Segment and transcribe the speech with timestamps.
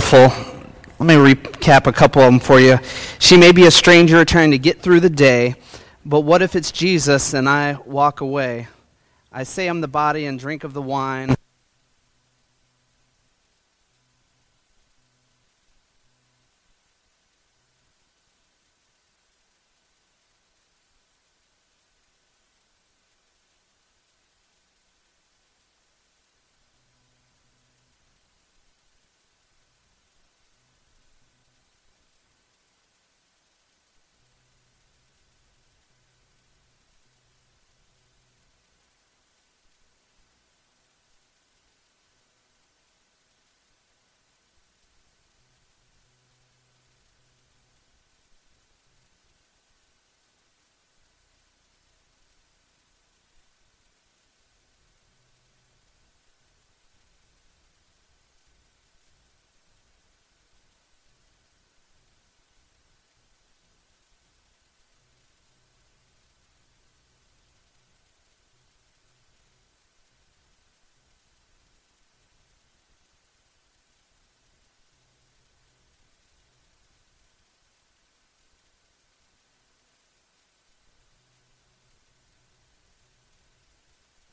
[0.00, 0.32] powerful.
[0.98, 2.78] Let me recap a couple of them for you.
[3.18, 5.56] She may be a stranger trying to get through the day,
[6.06, 8.68] but what if it's Jesus and I walk away?
[9.30, 11.34] I say I'm the body and drink of the wine.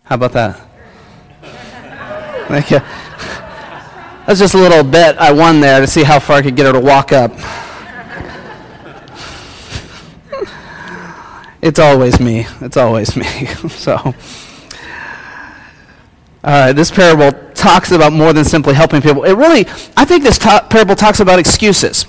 [0.10, 0.60] How about that?
[2.48, 2.80] Thank you.
[4.26, 6.66] That's just a little bet I won there to see how far I could get
[6.66, 7.32] her to walk up.
[11.62, 12.48] It's always me.
[12.60, 13.26] It's always me.
[13.70, 14.16] so,
[16.44, 19.26] uh, this parable talks about more than simply helping people.
[19.26, 22.08] It really, I think this ta- parable talks about excuses.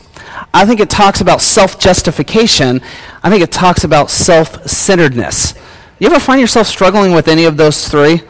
[0.55, 2.81] I think it talks about self justification.
[3.23, 5.53] I think it talks about self centeredness.
[6.01, 8.23] You ever find yourself struggling with any of those three?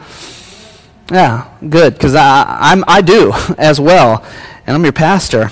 [1.09, 4.25] Yeah, good, because I, I do as well,
[4.67, 5.51] and I'm your pastor.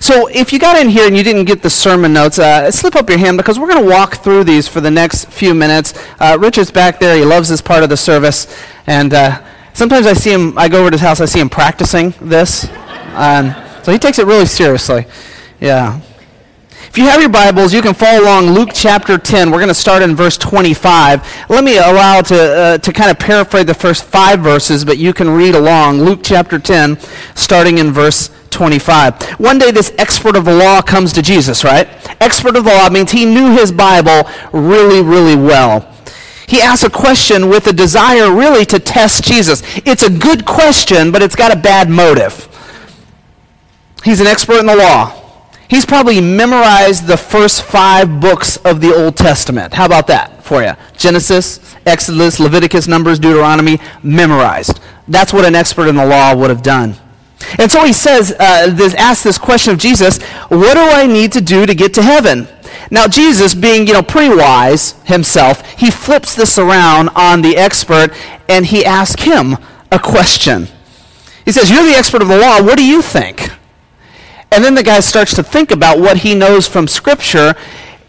[0.00, 2.96] So if you got in here and you didn't get the sermon notes, uh, slip
[2.96, 5.92] up your hand because we're going to walk through these for the next few minutes.
[6.18, 7.16] Uh, Richard's back there.
[7.16, 8.54] He loves this part of the service.
[8.86, 9.42] And uh,
[9.74, 12.66] sometimes I see him, I go over to his house, I see him practicing this.
[13.14, 15.04] Um, so he takes it really seriously.
[15.60, 16.00] Yeah.
[16.92, 19.50] If you have your Bibles, you can follow along Luke chapter 10.
[19.50, 21.48] We're going to start in verse 25.
[21.48, 25.14] Let me allow to, uh, to kind of paraphrase the first five verses, but you
[25.14, 26.02] can read along.
[26.02, 26.98] Luke chapter 10,
[27.34, 29.22] starting in verse 25.
[29.40, 31.88] One day, this expert of the law comes to Jesus, right?
[32.20, 35.90] Expert of the law means he knew his Bible really, really well.
[36.46, 39.62] He asks a question with a desire really to test Jesus.
[39.86, 42.50] It's a good question, but it's got a bad motive.
[44.04, 45.21] He's an expert in the law.
[45.72, 49.72] He's probably memorized the first five books of the Old Testament.
[49.72, 50.72] How about that for you?
[50.98, 54.80] Genesis, Exodus, Leviticus, Numbers, Deuteronomy, memorized.
[55.08, 56.96] That's what an expert in the law would have done.
[57.58, 61.32] And so he says, uh, this, asks this question of Jesus, what do I need
[61.32, 62.48] to do to get to heaven?
[62.90, 68.12] Now, Jesus, being, you know, pretty wise himself, he flips this around on the expert
[68.46, 69.56] and he asks him
[69.90, 70.68] a question.
[71.46, 72.62] He says, you're the expert of the law.
[72.62, 73.48] What do you think?
[74.52, 77.54] And then the guy starts to think about what he knows from Scripture,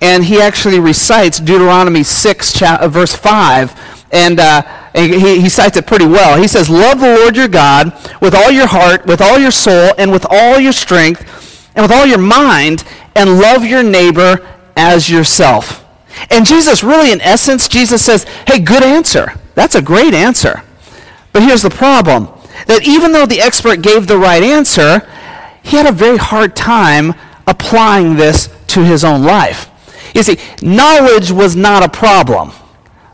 [0.01, 4.05] and he actually recites Deuteronomy 6, cha- verse 5.
[4.11, 4.61] And, uh,
[4.93, 6.39] and he, he cites it pretty well.
[6.39, 9.93] He says, Love the Lord your God with all your heart, with all your soul,
[9.97, 12.83] and with all your strength, and with all your mind,
[13.15, 15.85] and love your neighbor as yourself.
[16.29, 19.33] And Jesus, really, in essence, Jesus says, Hey, good answer.
[19.55, 20.61] That's a great answer.
[21.31, 22.27] But here's the problem
[22.67, 25.07] that even though the expert gave the right answer,
[25.63, 27.13] he had a very hard time
[27.47, 29.69] applying this to his own life.
[30.13, 32.51] You see, knowledge was not a problem,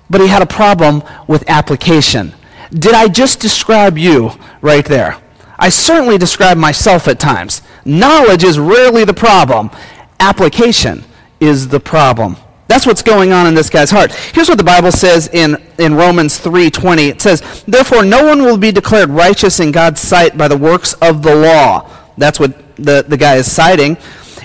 [0.09, 2.33] but he had a problem with application.
[2.71, 5.17] Did I just describe you right there?
[5.57, 7.61] I certainly describe myself at times.
[7.85, 9.69] Knowledge is rarely the problem.
[10.19, 11.03] Application
[11.39, 12.37] is the problem.
[12.67, 14.13] That's what's going on in this guy's heart.
[14.13, 17.09] Here's what the Bible says in, in Romans 3:20.
[17.09, 20.93] It says, "Therefore no one will be declared righteous in God's sight by the works
[20.93, 21.89] of the law."
[22.19, 23.97] That's what the, the guy is citing.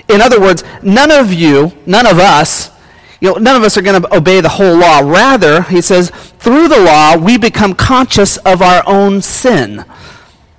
[0.07, 2.71] In other words, none of you, none of us,
[3.19, 4.99] you know, none of us are going to obey the whole law.
[4.99, 9.85] Rather, he says, through the law, we become conscious of our own sin.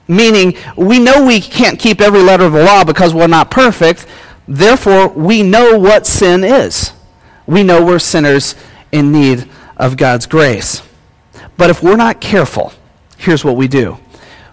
[0.09, 4.07] Meaning, we know we can't keep every letter of the law because we're not perfect.
[4.49, 6.93] Therefore, we know what sin is.
[7.47, 8.55] We know we're sinners
[8.93, 10.83] in need of God's grace.
[11.57, 12.73] But if we're not careful,
[13.17, 13.99] here's what we do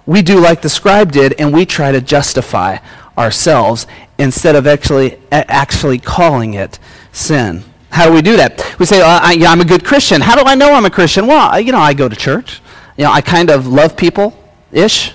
[0.06, 2.78] we do like the scribe did and we try to justify
[3.18, 6.80] ourselves instead of actually, actually calling it
[7.12, 7.64] sin.
[7.90, 8.76] How do we do that?
[8.80, 10.20] We say, oh, I, am a good Christian.
[10.20, 11.28] How do I know I'm a Christian?
[11.28, 12.62] Well, you know, I go to church.
[12.98, 14.38] You know, I kind of love people
[14.72, 15.14] ish.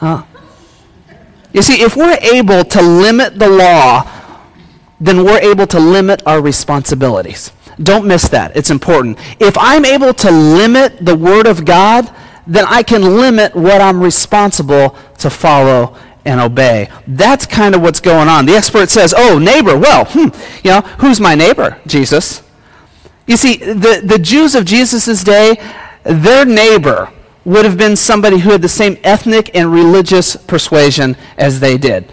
[0.00, 0.22] Uh,
[1.52, 4.10] You see, if we're able to limit the law,
[5.00, 7.52] then we're able to limit our responsibilities.
[7.82, 8.56] Don't miss that.
[8.56, 9.18] It's important.
[9.38, 12.10] If I'm able to limit the Word of God,
[12.46, 16.88] then I can limit what I'm responsible to follow and obey.
[17.06, 18.46] That's kind of what's going on.
[18.46, 20.28] The expert says, Oh, neighbor, well, hmm,
[20.64, 21.78] you know, who's my neighbor?
[21.86, 22.42] Jesus.
[23.26, 25.56] You see, the, the Jews of Jesus' day,
[26.02, 27.10] their neighbor
[27.44, 32.10] would have been somebody who had the same ethnic and religious persuasion as they did.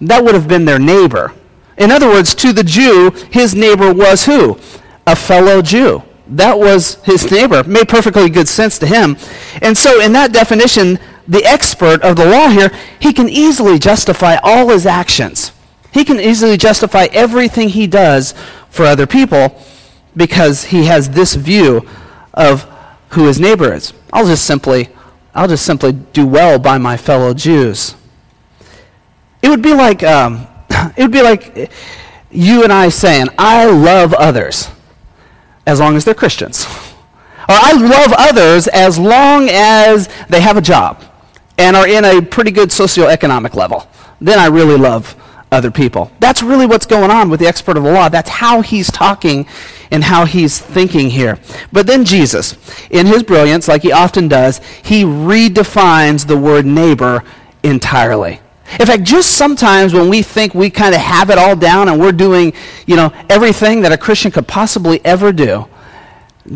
[0.00, 1.32] That would have been their neighbor.
[1.78, 4.58] In other words, to the Jew, his neighbor was who?
[5.06, 6.02] A fellow Jew.
[6.28, 7.62] That was his neighbor.
[7.64, 9.16] Made perfectly good sense to him.
[9.62, 14.36] And so, in that definition, the expert of the law here, he can easily justify
[14.42, 15.52] all his actions.
[15.92, 18.34] He can easily justify everything he does
[18.70, 19.60] for other people
[20.16, 21.86] because he has this view
[22.34, 22.68] of
[23.10, 23.92] who his neighbor is.
[24.12, 24.88] I'll just simply
[25.34, 27.94] I'll just simply do well by my fellow Jews.
[29.42, 30.46] It would be like um,
[30.96, 31.70] it would be like
[32.30, 34.68] you and I saying, "I love others,"
[35.66, 36.66] as long as they're Christians,
[37.48, 41.02] or "I love others as long as they have a job
[41.58, 43.86] and are in a pretty good socioeconomic level."
[44.20, 45.14] Then I really love
[45.52, 46.10] other people.
[46.18, 48.08] That's really what's going on with the expert of the law.
[48.08, 49.46] That's how he's talking
[49.90, 51.38] and how he's thinking here.
[51.72, 52.56] But then Jesus,
[52.90, 57.22] in his brilliance, like he often does, he redefines the word neighbor
[57.62, 58.40] entirely.
[58.78, 62.00] In fact, just sometimes when we think we kind of have it all down and
[62.00, 62.52] we're doing,
[62.86, 65.66] you know, everything that a Christian could possibly ever do,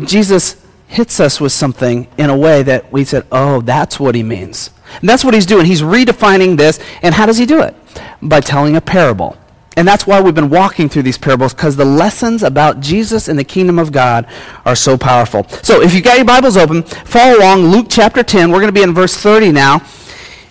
[0.03, 4.23] Jesus hits us with something in a way that we said, oh, that's what he
[4.23, 4.71] means.
[4.99, 5.65] And that's what he's doing.
[5.65, 6.79] He's redefining this.
[7.01, 7.73] And how does he do it?
[8.21, 9.37] By telling a parable.
[9.77, 13.39] And that's why we've been walking through these parables, because the lessons about Jesus and
[13.39, 14.27] the kingdom of God
[14.65, 15.47] are so powerful.
[15.63, 17.61] So if you've got your Bibles open, follow along.
[17.61, 18.51] Luke chapter 10.
[18.51, 19.79] We're going to be in verse 30 now.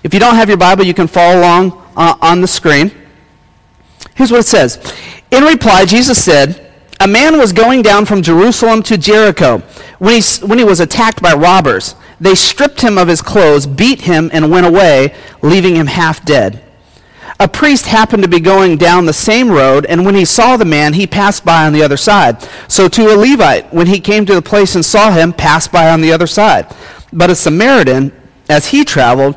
[0.02, 2.90] If you don't have your Bible, you can follow along uh, on the screen.
[4.14, 4.78] Here's what it says
[5.30, 9.58] In reply, Jesus said, A man was going down from Jerusalem to Jericho
[9.98, 11.94] when he, when he was attacked by robbers.
[12.20, 16.62] They stripped him of his clothes, beat him, and went away, leaving him half dead.
[17.38, 20.66] A priest happened to be going down the same road, and when he saw the
[20.66, 22.46] man, he passed by on the other side.
[22.68, 25.88] So to a Levite, when he came to the place and saw him, passed by
[25.88, 26.66] on the other side.
[27.14, 28.12] But a Samaritan,
[28.50, 29.36] as he traveled,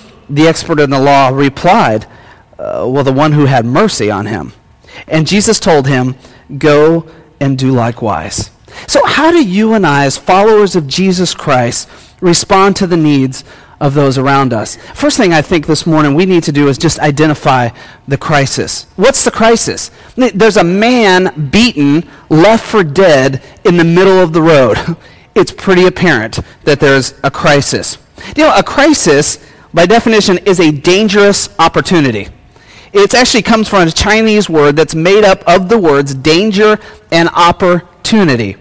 [0.31, 2.05] The expert in the law replied,
[2.57, 4.53] uh, Well, the one who had mercy on him.
[5.07, 6.15] And Jesus told him,
[6.57, 7.05] Go
[7.39, 8.51] and do likewise.
[8.87, 11.89] So, how do you and I, as followers of Jesus Christ,
[12.21, 13.43] respond to the needs
[13.81, 14.77] of those around us.
[14.93, 17.69] First thing I think this morning we need to do is just identify
[18.07, 18.85] the crisis.
[18.95, 19.89] What's the crisis?
[20.15, 24.77] There's a man beaten, left for dead in the middle of the road.
[25.33, 27.97] It's pretty apparent that there's a crisis.
[28.35, 29.39] You know, a crisis,
[29.73, 32.27] by definition, is a dangerous opportunity.
[32.93, 36.77] It actually comes from a Chinese word that's made up of the words danger
[37.11, 38.57] and opportunity.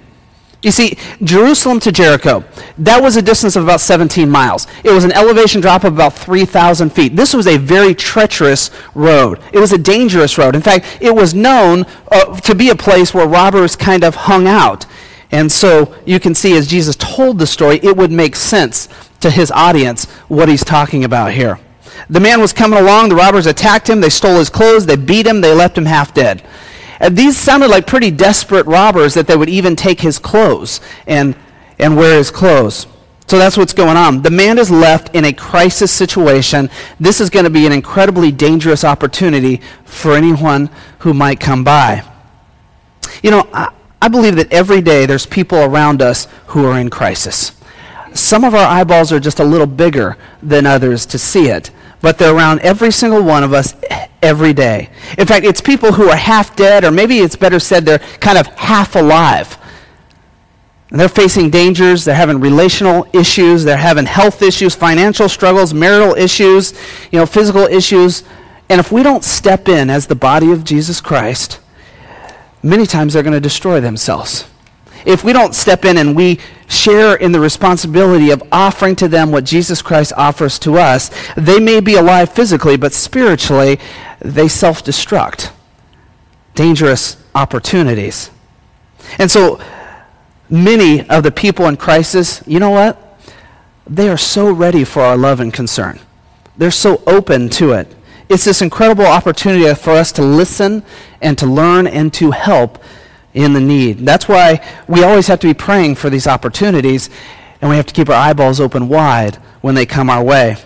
[0.62, 2.44] You see, Jerusalem to Jericho,
[2.76, 4.66] that was a distance of about 17 miles.
[4.84, 7.16] It was an elevation drop of about 3,000 feet.
[7.16, 9.40] This was a very treacherous road.
[9.54, 10.54] It was a dangerous road.
[10.54, 14.46] In fact, it was known uh, to be a place where robbers kind of hung
[14.46, 14.84] out.
[15.32, 18.88] And so you can see as Jesus told the story, it would make sense
[19.20, 21.58] to his audience what he's talking about here.
[22.08, 25.26] The man was coming along, the robbers attacked him, they stole his clothes, they beat
[25.26, 26.42] him, they left him half dead.
[27.00, 31.34] And these sounded like pretty desperate robbers that they would even take his clothes and,
[31.78, 32.86] and wear his clothes.
[33.26, 34.22] So that's what's going on.
[34.22, 36.70] The man is left in a crisis situation.
[36.98, 40.70] This is going to be an incredibly dangerous opportunity for anyone
[41.00, 42.04] who might come by.
[43.22, 43.72] You know, I,
[44.02, 47.52] I believe that every day there's people around us who are in crisis.
[48.14, 52.18] Some of our eyeballs are just a little bigger than others to see it but
[52.18, 53.74] they're around every single one of us
[54.22, 54.90] every day.
[55.18, 58.38] In fact, it's people who are half dead, or maybe it's better said they're kind
[58.38, 59.56] of half alive.
[60.90, 66.14] And they're facing dangers, they're having relational issues, they're having health issues, financial struggles, marital
[66.14, 66.72] issues,
[67.12, 68.24] you know, physical issues.
[68.68, 71.60] And if we don't step in as the body of Jesus Christ,
[72.62, 74.46] many times they're going to destroy themselves.
[75.04, 76.38] If we don't step in and we
[76.68, 81.58] share in the responsibility of offering to them what Jesus Christ offers to us, they
[81.58, 83.78] may be alive physically, but spiritually,
[84.20, 85.52] they self destruct.
[86.54, 88.30] Dangerous opportunities.
[89.18, 89.60] And so,
[90.48, 93.18] many of the people in crisis, you know what?
[93.86, 96.00] They are so ready for our love and concern.
[96.56, 97.94] They're so open to it.
[98.28, 100.84] It's this incredible opportunity for us to listen
[101.20, 102.80] and to learn and to help
[103.34, 103.98] in the need.
[103.98, 107.10] That's why we always have to be praying for these opportunities,
[107.60, 110.56] and we have to keep our eyeballs open wide when they come our way.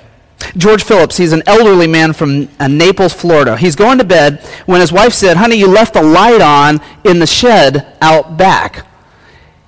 [0.56, 3.56] George Phillips, he's an elderly man from uh, Naples, Florida.
[3.56, 7.18] He's going to bed when his wife said, Honey, you left the light on in
[7.18, 8.86] the shed out back.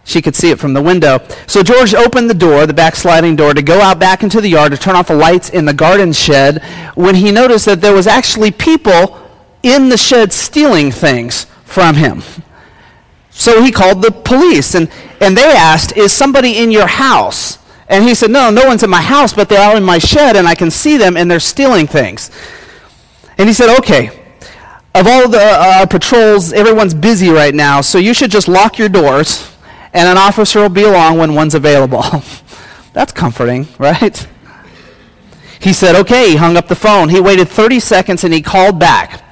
[0.05, 1.19] She could see it from the window.
[1.49, 4.49] So George opened the door, the back sliding door, to go out back into the
[4.49, 6.63] yard to turn off the lights in the garden shed
[6.95, 9.21] when he noticed that there was actually people
[9.65, 12.23] in the shed stealing things from him.
[13.37, 14.91] So he called the police and,
[15.21, 17.59] and they asked, Is somebody in your house?
[17.87, 20.37] And he said, No, no one's in my house, but they're out in my shed
[20.37, 22.31] and I can see them and they're stealing things.
[23.37, 24.07] And he said, Okay,
[24.95, 28.89] of all the uh, patrols, everyone's busy right now, so you should just lock your
[28.89, 29.55] doors
[29.93, 32.03] and an officer will be along when one's available.
[32.95, 34.27] That's comforting, right?
[35.61, 37.11] He said, Okay, he hung up the phone.
[37.11, 39.23] He waited 30 seconds and he called back.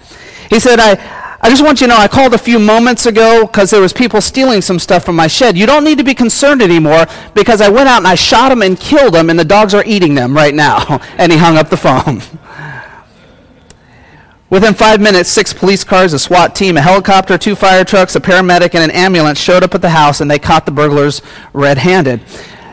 [0.50, 3.46] He said, I, I just want you to know I called a few moments ago
[3.46, 5.58] because there was people stealing some stuff from my shed.
[5.58, 8.62] You don't need to be concerned anymore because I went out and I shot them
[8.62, 11.02] and killed them and the dogs are eating them right now.
[11.18, 12.22] and he hung up the phone.
[14.48, 18.20] Within five minutes, six police cars, a SWAT team, a helicopter, two fire trucks, a
[18.20, 21.20] paramedic, and an ambulance showed up at the house and they caught the burglars
[21.52, 22.22] red handed.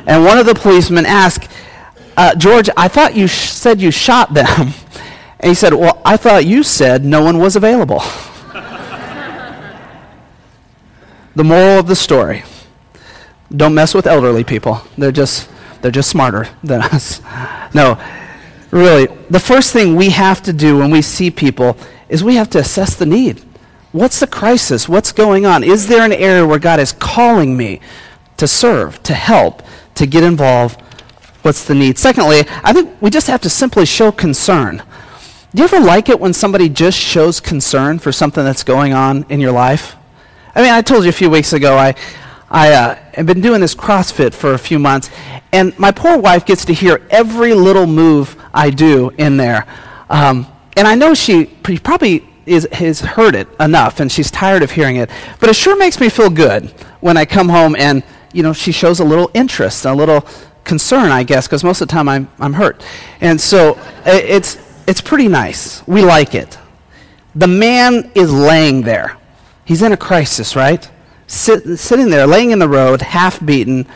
[0.08, 1.52] And one of the policemen asked,
[2.16, 4.72] uh, George, I thought you sh- said you shot them.
[5.44, 8.04] And he said, Well, I thought you said no one was available.
[11.36, 12.44] The moral of the story
[13.56, 14.82] don't mess with elderly people.
[14.98, 15.50] They're just,
[15.82, 17.22] they're just smarter than us.
[17.74, 18.02] No,
[18.72, 21.78] really, the first thing we have to do when we see people
[22.10, 23.44] is we have to assess the need.
[23.92, 24.88] What's the crisis?
[24.88, 25.64] What's going on?
[25.64, 27.82] Is there an area where God is calling me
[28.38, 29.64] to serve, to help,
[29.96, 30.80] to get involved?
[31.42, 31.98] What's the need?
[31.98, 34.84] Secondly, I think we just have to simply show concern.
[35.54, 39.26] Do you ever like it when somebody just shows concern for something that's going on
[39.28, 39.98] in your life?
[40.54, 41.96] I mean, I told you a few weeks ago, I,
[42.50, 45.10] I uh, have been doing this CrossFit for a few months,
[45.54, 49.66] and my poor wife gets to hear every little move I do in there.
[50.10, 54.72] Um, and I know she probably is, has heard it enough, and she's tired of
[54.72, 55.10] hearing it.
[55.40, 58.04] But it sure makes me feel good when I come home and,
[58.34, 60.26] you know, she shows a little interest, a little
[60.66, 62.86] concern, I guess, because most of the time I'm, I'm hurt.
[63.22, 65.86] And so it's, it's pretty nice.
[65.88, 66.58] We like it.
[67.36, 69.18] The man is laying there
[69.72, 70.92] He's in a crisis, right?
[71.28, 73.88] Sit, sitting there, laying in the road, half beaten.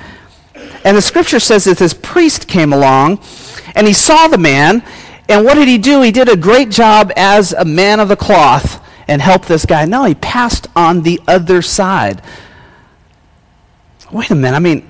[0.86, 3.20] And the scripture says that this priest came along
[3.76, 4.86] and he saw the man.
[5.28, 6.02] And what did he do?
[6.02, 9.84] He did a great job as a man of the cloth and helped this guy.
[9.84, 12.22] No, he passed on the other side.
[14.14, 14.56] Wait a minute.
[14.56, 14.90] I mean,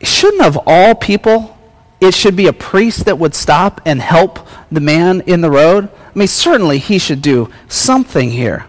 [0.00, 1.58] shouldn't of all people,
[2.00, 5.90] it should be a priest that would stop and help the man in the road?
[5.92, 8.64] I mean, certainly he should do something here.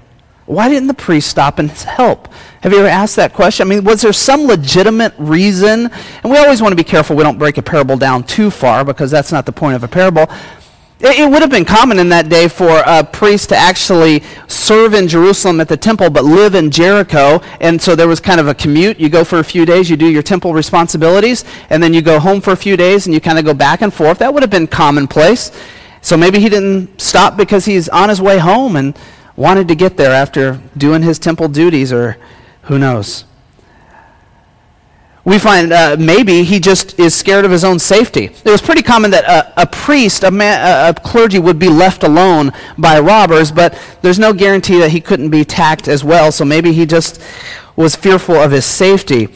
[0.47, 2.29] Why didn't the priest stop and help?
[2.61, 3.67] Have you ever asked that question?
[3.67, 5.91] I mean, was there some legitimate reason?
[6.23, 8.85] And we always want to be careful we don't break a parable down too far
[8.85, 10.27] because that's not the point of a parable.
[10.99, 15.07] It, would have been common in that day for a priest to actually serve in
[15.07, 17.41] Jerusalem at the temple but live in Jericho.
[17.59, 18.99] And so there was kind of a commute.
[18.99, 22.19] You go for a few days, you do your temple responsibilities, and then you go
[22.19, 24.17] home for a few days and you kind of go back and forth.
[24.19, 25.51] That would have been commonplace.
[26.01, 28.97] So maybe he didn't stop because he's on his way home and
[29.37, 32.17] wanted to get there after doing his temple duties, or
[32.63, 33.23] who knows.
[35.23, 38.25] We find uh, maybe he just is scared of his own safety.
[38.25, 42.03] It was pretty common that a, a priest, a, man, a, clergy, would be left
[42.03, 46.45] alone by robbers, but there's no guarantee that he couldn't be attacked as well, so
[46.45, 47.21] maybe he just
[47.75, 49.27] was fearful of his safety.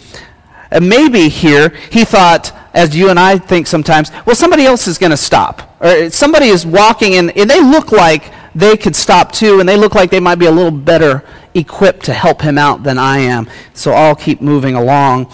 [0.82, 5.12] Maybe here he thought, as you and I think sometimes, well, somebody else is going
[5.12, 5.76] to stop.
[5.82, 9.78] Or somebody is walking, and, and they look like they could stop too, and they
[9.78, 13.20] look like they might be a little better equipped to help him out than I
[13.20, 13.50] am.
[13.74, 15.34] So I'll keep moving along.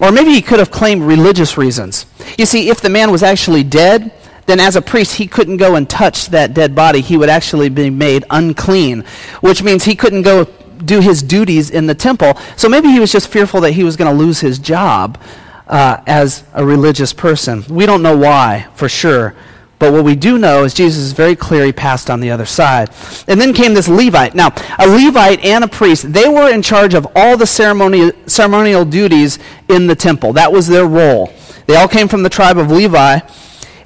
[0.00, 2.06] Or maybe he could have claimed religious reasons.
[2.38, 4.12] You see, if the man was actually dead,
[4.46, 7.00] then as a priest, he couldn't go and touch that dead body.
[7.00, 9.04] He would actually be made unclean,
[9.40, 10.44] which means he couldn't go
[10.84, 12.34] do his duties in the temple.
[12.56, 15.20] So maybe he was just fearful that he was going to lose his job
[15.66, 17.64] uh, as a religious person.
[17.68, 19.34] We don't know why for sure,
[19.78, 22.46] But what we do know is Jesus is very clear he passed on the other
[22.46, 22.90] side.
[23.28, 24.34] And then came this Levite.
[24.34, 28.84] Now, a Levite and a priest, they were in charge of all the ceremonial, ceremonial
[28.84, 30.32] duties in the temple.
[30.32, 31.32] That was their role.
[31.66, 33.20] They all came from the tribe of Levi.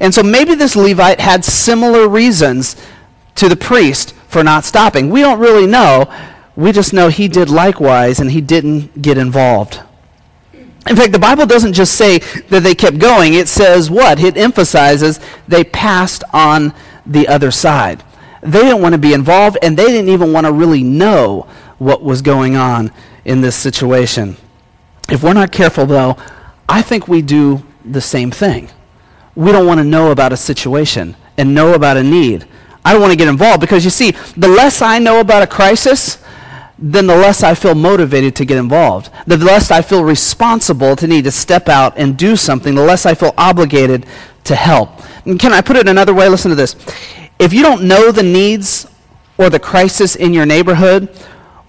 [0.01, 2.77] And so maybe this Levite had similar reasons
[3.35, 5.11] to the priest for not stopping.
[5.11, 6.13] We don't really know.
[6.57, 9.81] We just know he did likewise and he didn't get involved.
[10.89, 14.19] In fact, the Bible doesn't just say that they kept going, it says what?
[14.19, 16.75] It emphasizes they passed on
[17.07, 18.03] the other side.
[18.43, 21.47] They didn't want to be involved, and they didn't even want to really know
[21.79, 22.91] what was going on
[23.25, 24.37] in this situation.
[25.09, 26.17] If we're not careful, though,
[26.69, 28.69] I think we do the same thing.
[29.35, 32.47] We don't want to know about a situation and know about a need.
[32.85, 35.47] I don't want to get involved because you see, the less I know about a
[35.47, 36.22] crisis,
[36.83, 39.09] then the less I feel motivated to get involved.
[39.29, 43.07] The less I feel responsible to need to step out and do something, the less
[43.07, 44.05] I feel obligated
[44.45, 44.91] to help.
[45.25, 46.29] And can I put it another way?
[46.29, 46.75] Listen to this.
[47.39, 48.89] If you don't know the needs
[49.39, 51.09] or the crisis in your neighborhood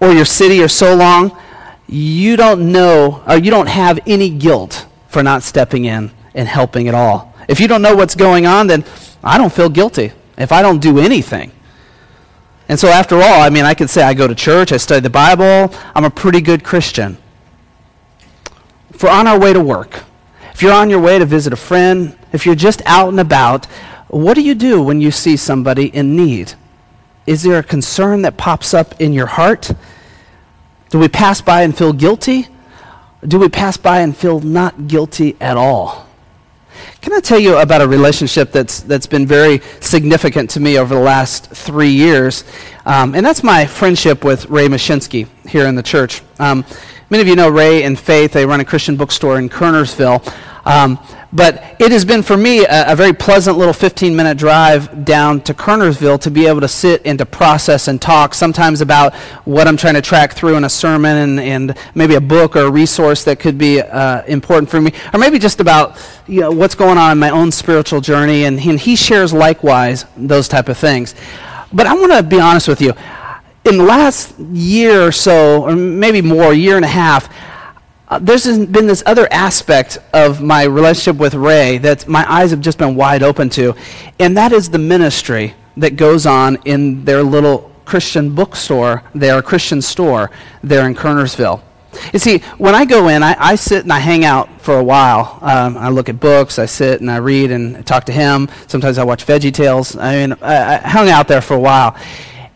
[0.00, 1.38] or your city or so long,
[1.86, 6.88] you don't know or you don't have any guilt for not stepping in and helping
[6.88, 7.32] at all.
[7.46, 8.84] If you don't know what's going on, then
[9.22, 11.52] I don't feel guilty if I don't do anything.
[12.68, 15.00] And so, after all, I mean, I could say I go to church, I study
[15.00, 17.18] the Bible, I'm a pretty good Christian.
[18.90, 20.02] If we're on our way to work,
[20.52, 23.66] if you're on your way to visit a friend, if you're just out and about,
[24.08, 26.54] what do you do when you see somebody in need?
[27.26, 29.72] Is there a concern that pops up in your heart?
[30.90, 32.48] Do we pass by and feel guilty?
[33.26, 36.03] do we pass by and feel not guilty at all?
[37.04, 40.94] Can I tell you about a relationship that's, that's been very significant to me over
[40.94, 42.44] the last three years?
[42.86, 46.22] Um, and that's my friendship with Ray Mashinsky here in the church.
[46.38, 46.64] Um,
[47.10, 48.32] many of you know Ray and Faith.
[48.32, 50.24] They run a Christian bookstore in Kernersville.
[50.64, 50.98] Um,
[51.32, 55.40] but it has been for me a, a very pleasant little 15 minute drive down
[55.42, 59.66] to Kernersville to be able to sit and to process and talk sometimes about what
[59.66, 62.70] I'm trying to track through in a sermon and, and maybe a book or a
[62.70, 66.76] resource that could be uh, important for me, or maybe just about you know, what's
[66.76, 68.44] going on in my own spiritual journey.
[68.44, 71.14] And, and he shares likewise those type of things.
[71.72, 72.94] But I want to be honest with you.
[73.64, 77.28] In the last year or so, or maybe more, year and a half,
[78.14, 82.60] uh, there's been this other aspect of my relationship with Ray that my eyes have
[82.60, 83.74] just been wide open to,
[84.20, 89.82] and that is the ministry that goes on in their little Christian bookstore, their Christian
[89.82, 90.30] store
[90.62, 91.60] there in Kernersville.
[92.12, 94.84] You see, when I go in, I, I sit and I hang out for a
[94.84, 95.40] while.
[95.42, 98.48] Um, I look at books, I sit and I read and I talk to him.
[98.68, 99.96] Sometimes I watch Veggie Tales.
[99.96, 101.96] I mean, I, I hung out there for a while.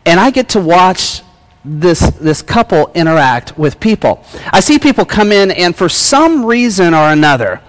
[0.05, 1.21] And I get to watch
[1.65, 4.23] this, this couple interact with people.
[4.51, 7.61] I see people come in, and for some reason or another,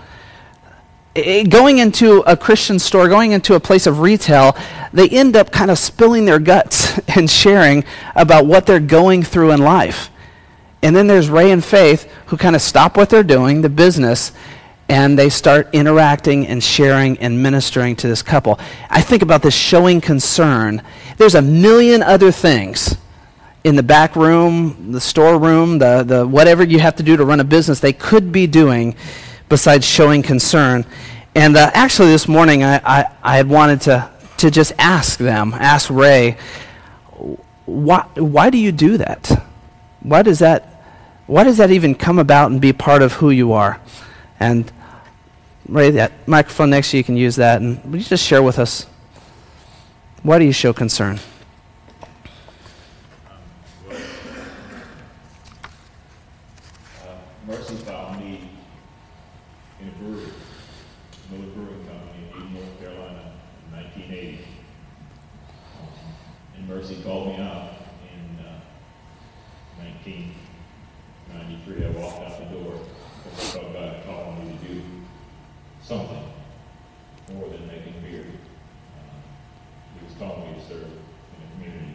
[1.15, 4.57] it, going into a Christian store, going into a place of retail,
[4.93, 9.51] they end up kind of spilling their guts and sharing about what they're going through
[9.53, 10.11] in life.
[10.83, 14.33] And then there's Ray and Faith who kind of stop what they're doing, the business,
[14.89, 18.59] and they start interacting and sharing and ministering to this couple.
[18.89, 20.83] I think about this showing concern.
[21.17, 22.97] There's a million other things
[23.63, 27.41] in the back room, the storeroom, the, the whatever you have to do to run
[27.41, 28.97] a business, they could be doing
[29.49, 30.85] besides showing concern.
[31.35, 35.53] And uh, actually, this morning, I, I, I, had wanted to, to just ask them,
[35.55, 36.39] ask Ray,
[37.67, 39.31] why, why do you do that?
[40.01, 40.85] Why does that,
[41.27, 43.81] why does that even come about and be part of who you are?
[44.41, 44.71] And
[45.69, 47.61] Ray, that microphone next to you, you can use that.
[47.61, 48.87] And would you just share with us,
[50.23, 51.21] why do you show concern?
[66.81, 67.75] Whereas he called me up
[68.09, 68.59] in uh,
[69.85, 71.85] 1993.
[71.85, 72.81] I walked out the door
[73.23, 74.81] because I felt God calling me to do
[75.83, 76.25] something
[77.35, 78.25] more than making beer.
[78.97, 79.01] Uh,
[79.93, 80.95] he was calling me to serve in the
[81.53, 81.95] community.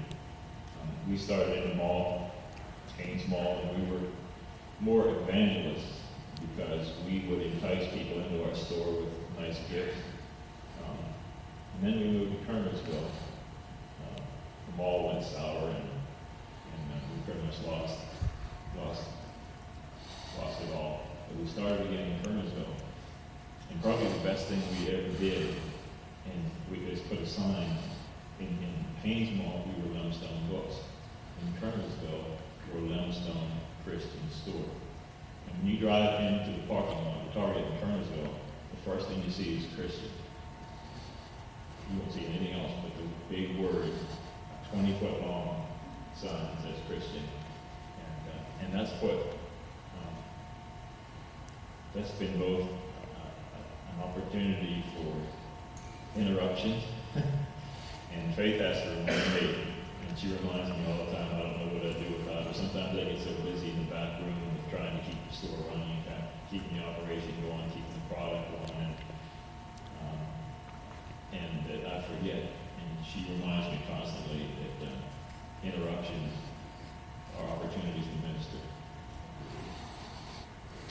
[0.79, 2.29] Um, we started in the mall,
[2.95, 4.05] Hanes Mall, and we were
[4.81, 6.01] more evangelists
[6.41, 9.97] because we would entice people into our store with nice gifts.
[10.85, 10.99] Um,
[11.73, 13.09] and then we moved to Kernersville
[15.25, 17.99] almost hour, and, and uh, we pretty much lost,
[18.77, 19.03] lost,
[20.39, 21.07] lost it all.
[21.27, 22.75] But we started again in Kernersville,
[23.71, 25.55] and probably the best thing we ever did,
[26.25, 27.77] and we just put a sign
[28.39, 29.65] in, in Hanes Mall.
[29.65, 30.75] We were Limestone Books
[31.41, 32.25] in Kernersville.
[32.73, 33.51] we were Limestone
[33.83, 34.69] Christian Store.
[35.47, 38.33] And when you drive into the parking lot of Target in Kernersville,
[38.71, 40.09] the first thing you see is Christian.
[41.91, 43.91] You won't see anything else but the big word
[44.71, 45.67] 20 foot long
[46.15, 47.23] sign that says Christian.
[47.99, 50.15] And, uh, and that's what, um,
[51.93, 56.83] that's been both uh, an opportunity for interruptions
[57.15, 59.55] and Faith has to remind me,
[60.07, 62.53] and she reminds me all the time, I don't know what I'd do without her.
[62.53, 65.59] Sometimes I get so busy in the back room with trying to keep the store
[65.69, 66.03] running,
[66.49, 68.95] keeping the operation going, keeping the product going, and,
[69.99, 70.19] um,
[71.33, 72.64] and that I forget.
[73.07, 74.91] She reminds me constantly that uh,
[75.63, 76.33] interruptions
[77.39, 78.57] are opportunities to minister.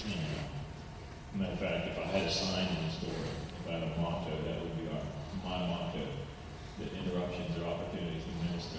[0.04, 3.24] And, uh, matter of fact, if I had a sign in the store,
[3.60, 5.02] if I had a motto, that would be our,
[5.44, 6.06] my motto
[6.78, 8.78] that interruptions are opportunities to minister.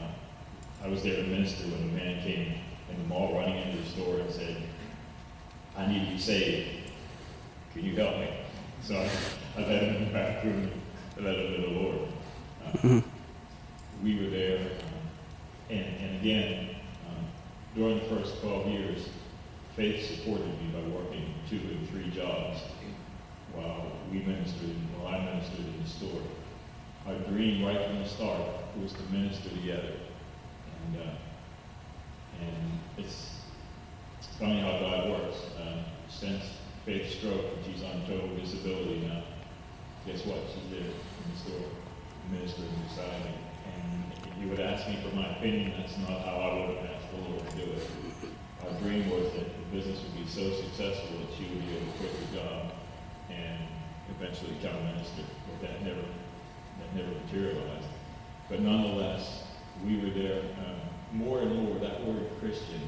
[0.00, 2.54] Uh, I was there to minister when a man came
[2.90, 4.56] in the mall running into the store and said,
[5.76, 6.90] I need to be saved.
[7.72, 8.30] Can you help me?
[8.82, 9.10] So I,
[9.56, 10.70] I led him back room,
[11.16, 12.07] I led him to the Lord.
[12.72, 14.04] Mm-hmm.
[14.04, 16.76] We were there, um, and, and again,
[17.08, 17.26] um,
[17.74, 19.08] during the first 12 years,
[19.74, 22.60] Faith supported me by working two and three jobs
[23.54, 26.22] while we ministered, while I ministered in the store
[27.08, 28.42] our dream right from the start
[28.82, 29.94] was to minister together.
[30.84, 31.14] And, uh,
[32.40, 33.30] and it's
[34.38, 35.36] funny how God works.
[35.58, 36.42] Uh, since
[36.84, 39.22] Faith's stroke, and she's on total disability now,
[40.06, 40.38] guess what?
[40.52, 41.68] She's there in the store
[42.30, 43.34] ministering beside me.
[43.74, 46.90] And if you would ask me for my opinion, that's not how I would have
[46.96, 47.88] asked the Lord to do it.
[48.64, 51.92] Our dream was that the business would be so successful that she would be able
[51.92, 52.72] to quit her job
[53.30, 53.58] and
[54.10, 55.22] eventually become a minister.
[55.46, 57.86] But that never that never materialized.
[58.48, 59.44] But nonetheless,
[59.84, 60.42] we were there.
[60.58, 60.80] Um,
[61.12, 62.82] more and more, that word Christian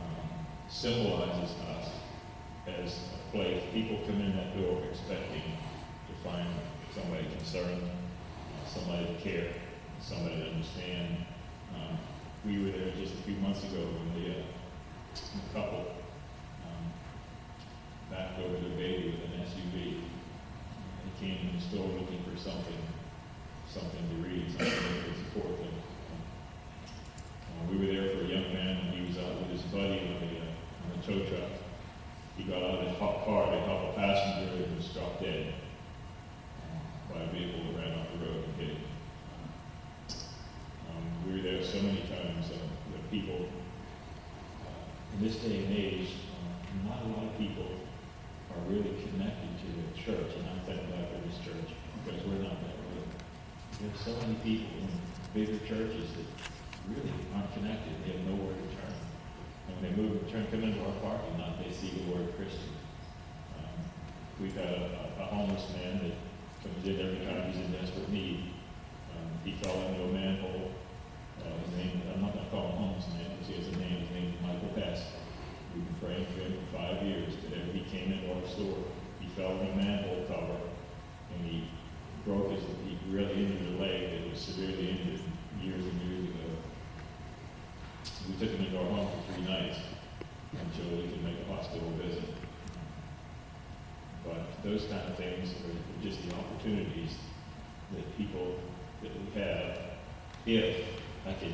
[0.00, 0.28] um,
[0.68, 1.88] symbolizes us
[2.66, 3.62] as a place.
[3.72, 6.46] People come in that door expecting to find
[6.94, 7.82] somebody concerned,
[8.68, 9.52] somebody to care,
[10.00, 11.26] somebody to understand.
[11.74, 11.98] Um,
[12.44, 14.42] we were there just a few months ago when the, uh,
[15.14, 15.86] the couple
[16.66, 16.84] um,
[18.10, 20.00] backed over their baby with an SUV.
[21.02, 22.78] They came in the store looking for something
[23.72, 25.72] something to read, something to support them.
[27.48, 30.12] Uh, we were there for a young man, and he was out with his buddy
[30.12, 31.50] on a, uh, on a tow truck.
[32.36, 35.54] He got out of his car to help a passenger who was struck dead
[37.12, 38.84] by a vehicle that ran off the road and hit him.
[40.90, 42.58] Um, we were there so many times uh,
[42.92, 43.46] that people,
[44.64, 47.68] uh, in this day and age, uh, not a lot of people
[48.52, 51.72] are really connected to the church, and I thank God for this church
[52.04, 53.04] because we're not that way.
[53.80, 54.88] there's so many people in
[55.32, 56.28] bigger churches that
[56.88, 57.92] really aren't connected.
[58.04, 58.96] They have nowhere to turn.
[59.68, 62.34] And when they move, and turn, come into our parking lot, they see the word
[62.36, 62.74] Christian.
[63.58, 63.78] Um,
[64.40, 66.16] we've got a, a, homeless man that
[66.62, 68.54] comes in every time he's in desperate need.
[69.10, 70.70] Um, he fell into a manhole.
[71.42, 73.76] Uh, his name, I'm not going to call him homeless man because he has a
[73.78, 74.06] name.
[74.06, 75.02] His name is Michael Hess.
[75.74, 77.34] We've been praying for him for five years.
[77.42, 78.78] Whenever he came into our store,
[79.18, 80.60] he fell in a manhole cover
[81.34, 81.68] and he
[82.24, 85.20] broke his, he really injured a leg that was severely injured
[85.60, 86.46] years and years ago.
[88.28, 89.78] We took him into our home for three nights
[90.52, 92.31] until we could make a hospital visit.
[94.72, 97.16] Those kind of things are just the opportunities
[97.92, 98.54] that people
[99.02, 99.78] that we have
[100.46, 100.86] if
[101.26, 101.52] I can,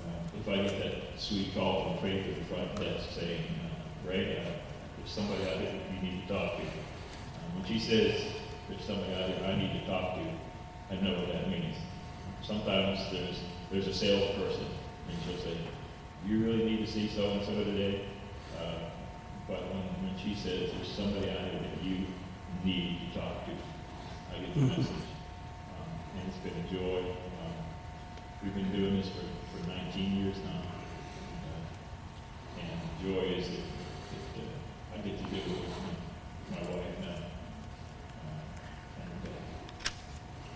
[0.00, 4.08] uh, if I get that sweet call from Faith at the front desk saying, uh,
[4.08, 4.52] Ray, uh,
[4.96, 6.62] there's somebody out there you need to talk to.
[6.62, 8.22] Um, when she says,
[8.70, 11.76] there's somebody out here I need to talk to, I know what that means.
[12.42, 14.64] Sometimes there's there's a salesperson,
[15.10, 15.58] and she'll say,
[16.26, 18.06] "You really need to see so and so today."
[18.58, 18.85] Uh,
[19.48, 22.06] but when, when she says there's somebody out here that you
[22.64, 23.52] need to talk to,
[24.34, 24.68] I get the mm-hmm.
[24.68, 25.06] message,
[25.70, 26.98] um, and it's been a joy.
[26.98, 27.54] Um,
[28.42, 29.22] we've been doing this for,
[29.54, 30.62] for 19 years now,
[31.30, 31.42] and,
[32.58, 33.56] uh, and joy is that,
[34.34, 35.70] that uh, I get to do it with
[36.50, 37.22] my wife now.
[38.26, 38.42] Uh,
[39.00, 39.10] and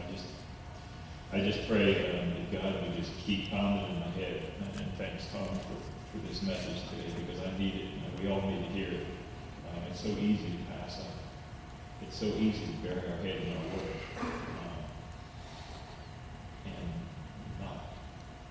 [0.03, 0.27] I just,
[1.33, 4.43] I just pray um, that God would just keep pounding in my head.
[5.01, 7.85] And, and thanks, Tom, for, for this message today because I need it.
[7.97, 9.07] Know, we all need to hear it.
[9.69, 11.07] Um, it's so easy to pass up.
[12.03, 14.85] It's so easy to bury our head in our work um,
[16.67, 16.89] and
[17.61, 17.85] not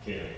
[0.06, 0.32] care.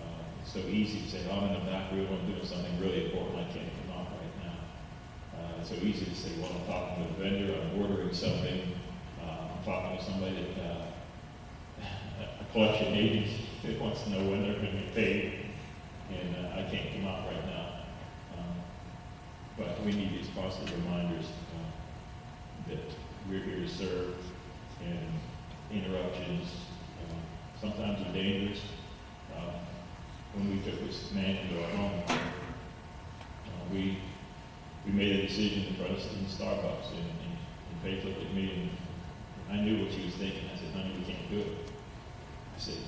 [0.00, 2.80] Uh, it's so easy to say, oh, I'm in the back room, I'm doing something
[2.80, 5.38] really important, I can't come out right now.
[5.38, 8.72] Uh, it's so easy to say, well, I'm talking to a vendor, I'm ordering something,
[9.20, 11.82] I'm talking to somebody that uh,
[12.40, 15.32] a collection agency that wants to know when they're going to be paid,
[16.10, 17.66] and uh, I can't come out right now.
[18.36, 18.54] Um,
[19.56, 22.80] but we need these constant reminders uh, that
[23.28, 24.14] we're here to serve,
[24.84, 25.08] and
[25.72, 26.48] interruptions
[27.10, 27.16] um,
[27.60, 28.60] sometimes are dangerous.
[29.36, 29.52] Uh,
[30.34, 32.14] when we took this man into our home, uh,
[33.72, 33.98] we
[34.86, 37.36] we made a decision for us in Starbucks, and, and,
[37.70, 38.70] and Faith looked at me,
[39.50, 40.44] and I knew what she was thinking.
[40.54, 41.68] I said, "Honey, we can't do it."
[42.56, 42.78] I said,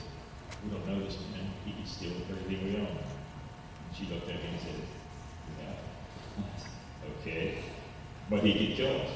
[0.65, 1.51] "We don't know this man.
[1.65, 4.81] He could steal everything we own." And she looked at me and said,
[5.59, 6.45] "Yeah,
[7.21, 7.59] okay,
[8.29, 9.11] but he could kill us."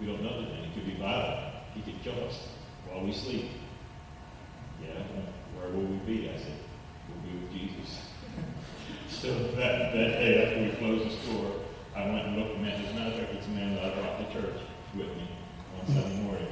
[0.00, 0.64] We don't know the man.
[0.64, 1.54] He could be violent.
[1.74, 2.48] He could kill us
[2.86, 3.50] while we sleep.
[4.82, 5.02] Yeah,
[5.56, 6.28] where will we be?
[6.28, 6.58] I said,
[7.08, 8.00] we'll be with Jesus.
[9.08, 11.52] so that, that day after we closed the store,
[11.94, 12.84] I went and looked at man.
[12.84, 14.60] As a matter of fact, it's a man that I brought to church
[14.94, 15.28] with me
[15.80, 16.48] on Sunday morning.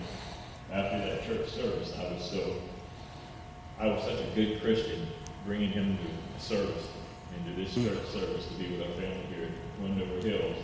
[0.72, 2.54] After that church service, I was so,
[3.82, 5.10] I was such a good Christian
[5.44, 6.86] bringing him to service,
[7.34, 7.82] into this hmm.
[7.82, 10.54] church service to be with our family here at Wendover Hills.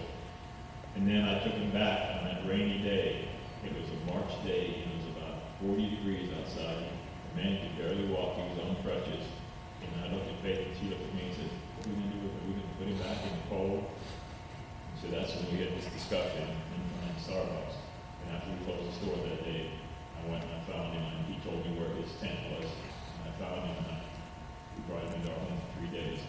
[0.95, 3.27] And then I took him back on that rainy day.
[3.67, 6.87] It was a March day, it was about 40 degrees outside.
[7.35, 8.39] The man could barely walk.
[8.39, 9.27] He was on crutches.
[9.83, 11.99] And I looked at Faith, and she looked at me and said, what are we
[11.99, 12.39] going to do with him?
[12.39, 13.83] Are we going to put him back in the cold?
[15.03, 17.83] So that's when we had this discussion in, in Starbucks.
[18.23, 19.75] And after we closed the store that day,
[20.15, 22.71] I went and I found him, and he told me where his tent was.
[23.39, 24.03] Found and I,
[24.75, 26.21] we brought him into our home for three days.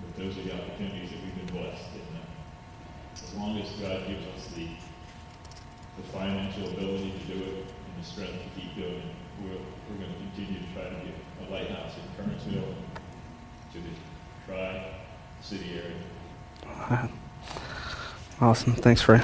[0.00, 1.88] But those are the opportunities that we've been blessed.
[1.94, 4.68] And, uh, as long as God gives us the,
[5.96, 10.04] the financial ability to do it and the strength to keep doing it, we're, we're
[10.04, 11.14] going to continue to try to get
[11.48, 12.74] a lighthouse in Kernersville
[13.72, 13.92] to the
[14.46, 17.08] tri-city area.
[18.40, 18.74] Awesome.
[18.74, 19.22] Thanks, Ray.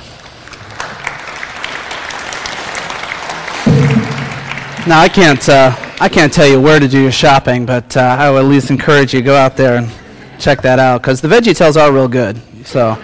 [4.86, 8.00] Now I can't uh, I can't tell you where to do your shopping, but uh,
[8.00, 9.90] I would at least encourage you to go out there and
[10.38, 12.38] check that out because the Veggie Tales are real good.
[12.66, 13.02] So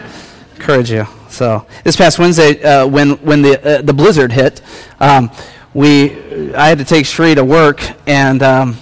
[0.56, 1.06] encourage you.
[1.30, 4.60] So this past Wednesday, uh, when when the uh, the blizzard hit,
[5.00, 5.30] um,
[5.72, 8.76] we I had to take Sheree to work, and um,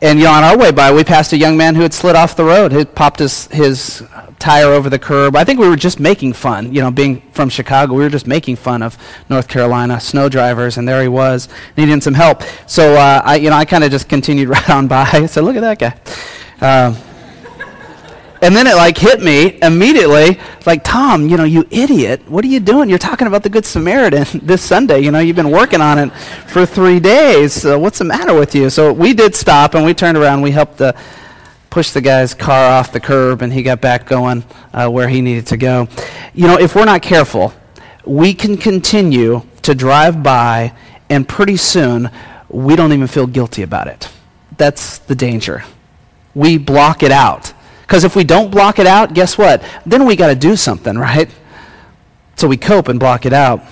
[0.00, 2.16] and you know, on our way by, we passed a young man who had slid
[2.16, 2.72] off the road.
[2.72, 4.02] He popped his his
[4.44, 5.36] tire over the curb.
[5.36, 6.74] I think we were just making fun.
[6.74, 8.98] You know, being from Chicago, we were just making fun of
[9.30, 12.42] North Carolina snow drivers, and there he was needing some help.
[12.66, 15.08] So uh, I, you know, I kind of just continued right on by.
[15.10, 15.96] I said, "Look at that guy."
[16.60, 16.94] Uh,
[18.42, 20.38] and then it like hit me immediately.
[20.66, 22.28] Like, Tom, you know, you idiot.
[22.28, 22.90] What are you doing?
[22.90, 25.00] You're talking about the Good Samaritan this Sunday.
[25.00, 26.10] You know, you've been working on it
[26.48, 27.54] for three days.
[27.54, 28.68] So what's the matter with you?
[28.68, 30.42] So we did stop and we turned around.
[30.42, 30.94] We helped the,
[31.74, 35.20] push the guy's car off the curb and he got back going uh, where he
[35.20, 35.88] needed to go.
[36.32, 37.52] You know, if we're not careful,
[38.04, 40.72] we can continue to drive by
[41.10, 42.12] and pretty soon
[42.48, 44.08] we don't even feel guilty about it.
[44.56, 45.64] That's the danger.
[46.32, 47.52] We block it out.
[47.80, 49.60] Because if we don't block it out, guess what?
[49.84, 51.28] Then we got to do something, right?
[52.36, 53.64] So we cope and block it out.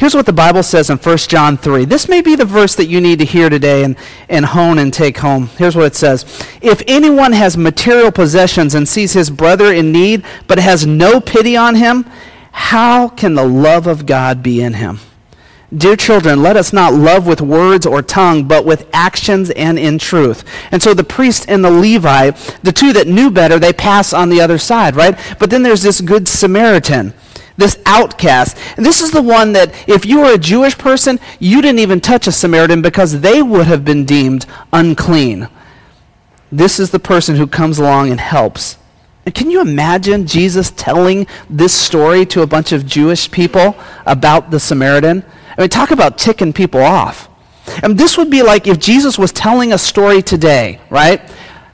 [0.00, 1.84] Here's what the Bible says in 1 John 3.
[1.84, 3.96] This may be the verse that you need to hear today and,
[4.30, 5.48] and hone and take home.
[5.58, 6.24] Here's what it says
[6.62, 11.54] If anyone has material possessions and sees his brother in need, but has no pity
[11.54, 12.06] on him,
[12.50, 15.00] how can the love of God be in him?
[15.76, 19.98] Dear children, let us not love with words or tongue, but with actions and in
[19.98, 20.44] truth.
[20.72, 24.30] And so the priest and the Levite, the two that knew better, they pass on
[24.30, 25.20] the other side, right?
[25.38, 27.12] But then there's this good Samaritan,
[27.60, 28.56] this outcast.
[28.76, 32.00] And this is the one that, if you were a Jewish person, you didn't even
[32.00, 35.48] touch a Samaritan because they would have been deemed unclean.
[36.50, 38.76] This is the person who comes along and helps.
[39.24, 44.50] And can you imagine Jesus telling this story to a bunch of Jewish people about
[44.50, 45.24] the Samaritan?
[45.56, 47.28] I mean, talk about ticking people off.
[47.82, 51.20] And this would be like if Jesus was telling a story today, right,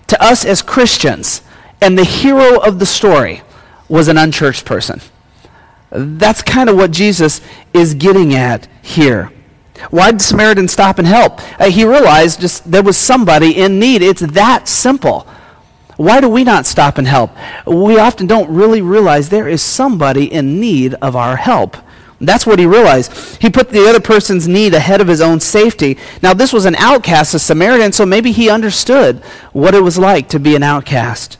[0.08, 1.40] to us as Christians,
[1.80, 3.42] and the hero of the story
[3.88, 5.00] was an unchurched person.
[5.96, 7.40] That's kind of what Jesus
[7.72, 9.32] is getting at here.
[9.90, 11.40] Why did Samaritan stop and help?
[11.60, 14.02] Uh, he realized just there was somebody in need.
[14.02, 15.26] It's that simple.
[15.96, 17.30] Why do we not stop and help?
[17.66, 21.76] We often don't really realize there is somebody in need of our help.
[22.20, 23.40] That's what he realized.
[23.40, 25.98] He put the other person's need ahead of his own safety.
[26.22, 30.28] Now, this was an outcast, a Samaritan, so maybe he understood what it was like
[30.30, 31.38] to be an outcast.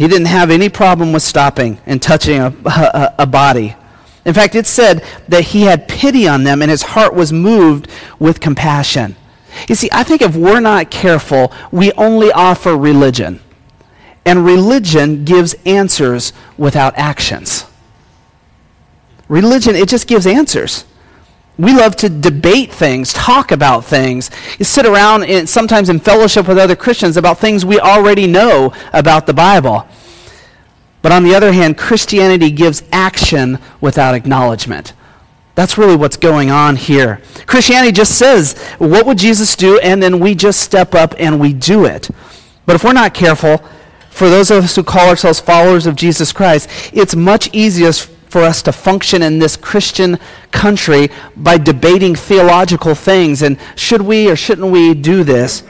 [0.00, 3.76] He didn't have any problem with stopping and touching a, a, a body.
[4.24, 7.90] In fact, it said that he had pity on them and his heart was moved
[8.18, 9.14] with compassion.
[9.68, 13.40] You see, I think if we're not careful, we only offer religion.
[14.24, 17.66] And religion gives answers without actions.
[19.28, 20.86] Religion, it just gives answers.
[21.60, 24.30] We love to debate things, talk about things.
[24.60, 29.34] Sit around sometimes in fellowship with other Christians about things we already know about the
[29.34, 29.86] Bible.
[31.02, 34.94] But on the other hand, Christianity gives action without acknowledgement.
[35.54, 37.20] That's really what's going on here.
[37.46, 39.78] Christianity just says, what would Jesus do?
[39.80, 42.08] And then we just step up and we do it.
[42.64, 43.62] But if we're not careful,
[44.10, 47.92] for those of us who call ourselves followers of Jesus Christ, it's much easier
[48.30, 50.18] for us to function in this Christian
[50.52, 55.64] country by debating theological things and should we or shouldn't we do this?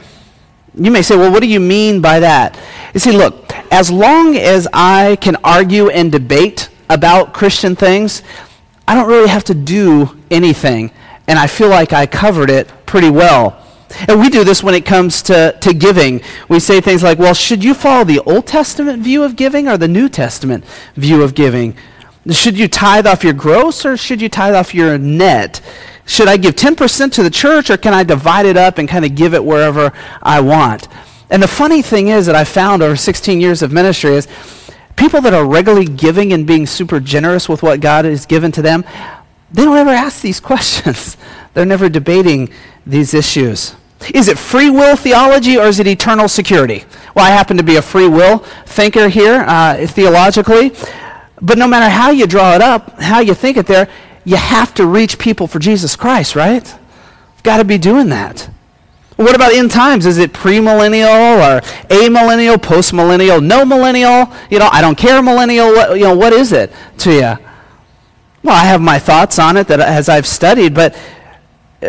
[0.74, 2.58] You may say, well, what do you mean by that?
[2.94, 8.22] You see, look, as long as I can argue and debate about Christian things,
[8.86, 10.92] I don't really have to do anything.
[11.26, 13.56] And I feel like I covered it pretty well.
[14.06, 16.20] And we do this when it comes to, to giving.
[16.48, 19.76] We say things like, well, should you follow the Old Testament view of giving or
[19.76, 21.74] the New Testament view of giving?
[22.28, 25.60] Should you tithe off your gross or should you tithe off your net?
[26.04, 29.04] Should I give 10% to the church or can I divide it up and kind
[29.04, 30.88] of give it wherever I want?
[31.30, 34.28] And the funny thing is that I found over 16 years of ministry is
[34.96, 38.62] people that are regularly giving and being super generous with what God has given to
[38.62, 38.84] them,
[39.50, 41.16] they don't ever ask these questions.
[41.54, 42.50] They're never debating
[42.84, 43.74] these issues.
[44.14, 46.84] Is it free will theology or is it eternal security?
[47.14, 50.72] Well, I happen to be a free will thinker here uh, theologically.
[51.42, 53.88] But no matter how you draw it up, how you think it there,
[54.24, 56.66] you have to reach people for Jesus Christ, right?
[56.66, 58.50] You've got to be doing that.
[59.16, 60.06] What about end times?
[60.06, 64.32] Is it premillennial or amillennial, postmillennial, no millennial?
[64.50, 65.72] You know, I don't care millennial.
[65.72, 67.46] What, you know, what is it to you?
[68.42, 70.96] Well, I have my thoughts on it that as I've studied, but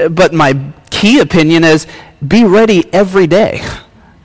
[0.09, 1.87] but my key opinion is
[2.25, 3.61] be ready every day,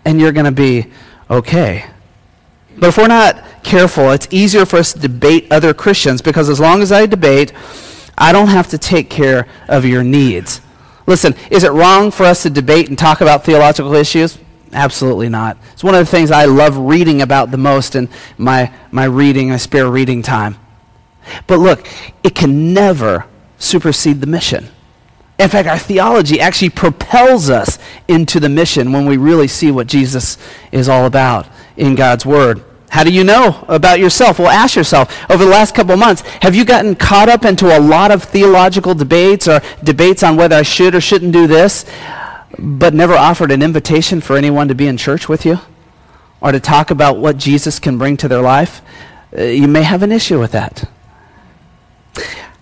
[0.05, 0.87] and you're going to be
[1.31, 1.87] okay.
[2.79, 6.61] But if we're not careful, it's easier for us to debate other Christians because as
[6.61, 7.53] long as I debate,
[8.19, 10.61] I don't have to take care of your needs.
[11.07, 14.39] Listen, is it wrong for us to debate and talk about theological issues?
[14.73, 15.57] Absolutely not.
[15.73, 19.51] It's one of the things I love reading about the most in my, my reading,
[19.51, 20.57] my spare reading time.
[21.47, 21.87] But look,
[22.23, 23.25] it can never
[23.59, 24.69] supersede the mission.
[25.39, 29.87] In fact, our theology actually propels us into the mission when we really see what
[29.87, 30.39] Jesus
[30.73, 32.65] is all about in God's Word.
[32.89, 34.39] How do you know about yourself?
[34.39, 37.81] Well, ask yourself over the last couple months, have you gotten caught up into a
[37.81, 41.85] lot of theological debates or debates on whether I should or shouldn't do this,
[42.59, 45.59] but never offered an invitation for anyone to be in church with you
[46.41, 48.83] or to talk about what Jesus can bring to their life?
[49.37, 50.89] Uh, you may have an issue with that.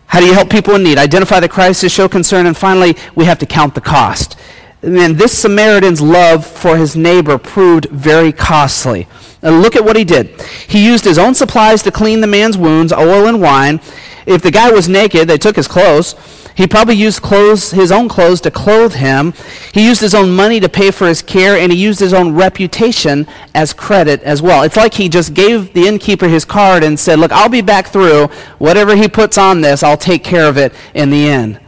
[0.07, 0.97] How do you help people in need?
[0.97, 4.39] Identify the crisis, show concern, and finally, we have to count the cost.
[4.81, 9.09] And this Samaritan's love for his neighbor proved very costly.
[9.44, 10.40] Now look at what he did.
[10.66, 13.78] He used his own supplies to clean the man's wounds, oil and wine.
[14.26, 16.16] If the guy was naked, they took his clothes.
[16.57, 19.35] He probably used clothes, his own clothes to clothe him.
[19.72, 22.35] He used his own money to pay for his care, and he used his own
[22.35, 24.62] reputation as credit as well.
[24.62, 27.88] It's like he just gave the innkeeper his card and said, Look, I'll be back
[27.88, 28.28] through.
[28.59, 31.61] Whatever he puts on this, I'll take care of it in the end.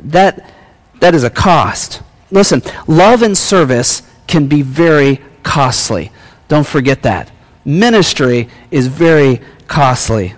[0.00, 0.50] That,
[1.00, 2.02] that is a cost.
[2.30, 6.10] Listen, love and service can be very costly.
[6.50, 7.30] Don't forget that.
[7.64, 10.34] Ministry is very costly.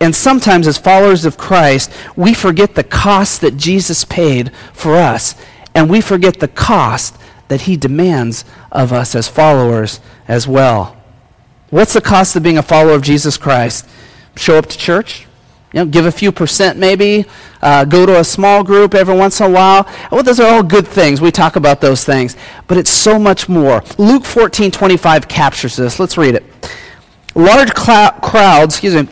[0.00, 5.34] And sometimes, as followers of Christ, we forget the cost that Jesus paid for us,
[5.74, 7.18] and we forget the cost
[7.48, 10.96] that he demands of us as followers as well.
[11.68, 13.86] What's the cost of being a follower of Jesus Christ?
[14.36, 15.25] Show up to church?
[15.76, 17.26] You know, give a few percent maybe,
[17.60, 19.86] uh, go to a small group every once in a while.
[20.10, 21.20] Well, those are all good things.
[21.20, 22.34] We talk about those things.
[22.66, 23.84] But it's so much more.
[23.98, 26.00] Luke 14, 25 captures this.
[26.00, 26.44] Let's read it.
[27.34, 29.06] Large crowds, excuse me,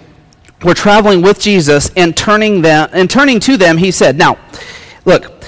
[0.62, 4.38] were traveling with Jesus and turning, them, and turning to them, he said, Now,
[5.04, 5.44] look,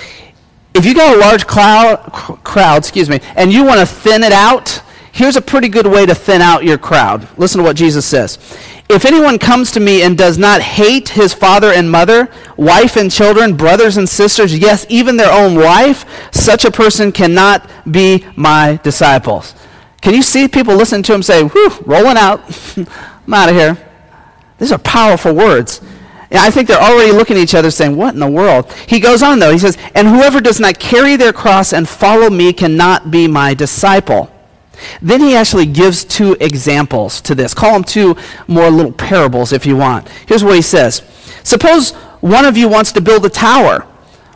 [0.74, 4.32] if you got a large cloud, crowd, excuse me, and you want to thin it
[4.32, 7.26] out, here's a pretty good way to thin out your crowd.
[7.38, 8.38] Listen to what Jesus says.
[8.88, 13.10] If anyone comes to me and does not hate his father and mother, wife and
[13.10, 18.78] children, brothers and sisters, yes, even their own wife, such a person cannot be my
[18.84, 19.54] disciples.
[20.00, 22.40] Can you see people listen to him say, whew, rolling out,
[22.76, 23.76] I'm out of here.
[24.58, 25.80] These are powerful words.
[26.30, 28.72] And I think they're already looking at each other saying, What in the world?
[28.88, 29.52] He goes on, though.
[29.52, 33.54] He says, And whoever does not carry their cross and follow me cannot be my
[33.54, 34.30] disciple.
[35.00, 37.54] Then he actually gives two examples to this.
[37.54, 38.16] Call them two
[38.46, 40.08] more little parables if you want.
[40.26, 41.02] Here's what he says
[41.42, 43.86] Suppose one of you wants to build a tower.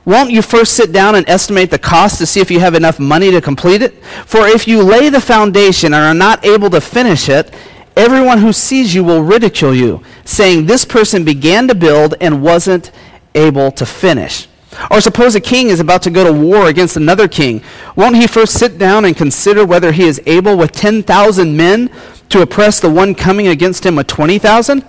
[0.05, 2.99] Won't you first sit down and estimate the cost to see if you have enough
[2.99, 4.03] money to complete it?
[4.27, 7.55] For if you lay the foundation and are not able to finish it,
[7.97, 12.91] everyone who sees you will ridicule you, saying, This person began to build and wasn't
[13.35, 14.49] able to finish.
[14.91, 17.63] Or suppose a king is about to go to war against another king.
[17.97, 21.91] Won't he first sit down and consider whether he is able with 10,000 men
[22.29, 24.85] to oppress the one coming against him with 20,000?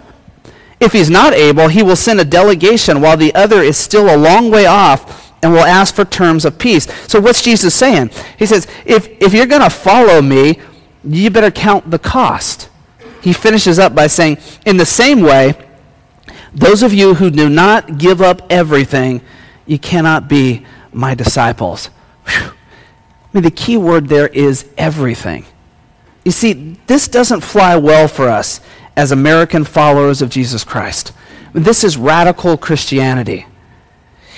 [0.79, 4.17] If he's not able, he will send a delegation while the other is still a
[4.17, 6.87] long way off and will ask for terms of peace.
[7.07, 8.11] So what's Jesus saying?
[8.37, 10.59] He says, if, if you're going to follow me,
[11.03, 12.69] you better count the cost.
[13.21, 15.53] He finishes up by saying, in the same way,
[16.53, 19.21] those of you who do not give up everything,
[19.65, 21.87] you cannot be my disciples.
[22.27, 22.51] Whew.
[22.51, 22.53] I
[23.33, 25.45] mean, the key word there is everything.
[26.25, 28.59] You see, this doesn't fly well for us
[28.95, 31.13] as American followers of Jesus Christ.
[31.53, 33.45] This is radical Christianity.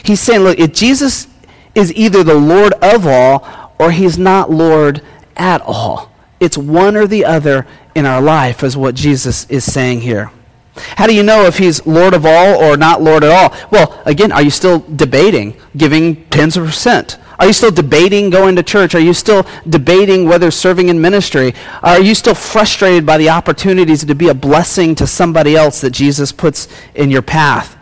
[0.03, 1.27] He's saying, look, if Jesus
[1.75, 5.01] is either the Lord of all or he's not Lord
[5.35, 6.11] at all.
[6.39, 7.65] It's one or the other
[7.95, 10.31] in our life, is what Jesus is saying here.
[10.75, 13.69] How do you know if he's Lord of all or not Lord at all?
[13.69, 17.17] Well, again, are you still debating giving tens of percent?
[17.39, 18.95] Are you still debating going to church?
[18.95, 21.53] Are you still debating whether serving in ministry?
[21.81, 25.91] Are you still frustrated by the opportunities to be a blessing to somebody else that
[25.91, 27.77] Jesus puts in your path?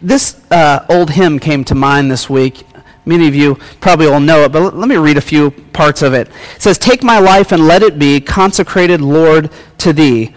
[0.00, 2.64] This uh, old hymn came to mind this week.
[3.04, 6.12] Many of you probably all know it, but let me read a few parts of
[6.12, 6.28] it.
[6.56, 10.34] It says, Take my life and let it be consecrated, Lord, to thee.